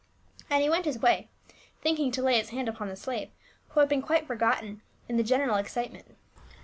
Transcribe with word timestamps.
And 0.49 0.63
he 0.63 0.67
went 0.71 0.85
his 0.85 0.97
wa\', 0.97 1.25
think 1.83 1.99
ing 1.99 2.09
to 2.13 2.23
lay 2.23 2.39
his 2.39 2.49
hand 2.49 2.67
upon 2.67 2.87
the 2.87 2.95
sla\'e, 2.95 3.29
who 3.69 3.81
had 3.81 3.87
been 3.89 4.01
quite 4.01 4.25
forgotten 4.25 4.81
in 5.07 5.17
the 5.17 5.23
general 5.23 5.57
excitement. 5.57 6.07